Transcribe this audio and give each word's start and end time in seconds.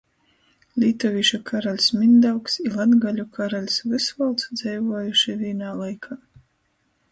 Lītuvīšu 0.83 1.39
karaļs 1.49 1.89
Mindaugs 1.97 2.57
i 2.63 2.65
latgaļu 2.77 3.27
karaļs 3.37 3.77
Vysvolds 3.93 4.49
dzeivuojuši 4.63 5.39
vīnā 5.45 5.79
laikā. 5.85 6.21